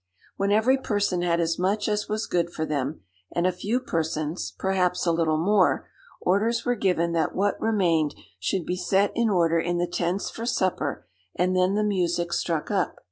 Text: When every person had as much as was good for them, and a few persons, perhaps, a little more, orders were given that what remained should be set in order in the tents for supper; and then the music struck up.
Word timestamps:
When 0.35 0.51
every 0.51 0.79
person 0.79 1.21
had 1.21 1.39
as 1.39 1.59
much 1.59 1.87
as 1.87 2.09
was 2.09 2.25
good 2.25 2.51
for 2.51 2.65
them, 2.65 3.01
and 3.35 3.45
a 3.45 3.51
few 3.51 3.79
persons, 3.79 4.51
perhaps, 4.57 5.05
a 5.05 5.11
little 5.11 5.37
more, 5.37 5.91
orders 6.19 6.65
were 6.65 6.73
given 6.73 7.11
that 7.11 7.35
what 7.35 7.61
remained 7.61 8.15
should 8.39 8.65
be 8.65 8.77
set 8.77 9.11
in 9.13 9.29
order 9.29 9.59
in 9.59 9.77
the 9.77 9.85
tents 9.85 10.31
for 10.31 10.47
supper; 10.47 11.05
and 11.35 11.55
then 11.55 11.75
the 11.75 11.83
music 11.83 12.33
struck 12.33 12.71
up. 12.71 12.97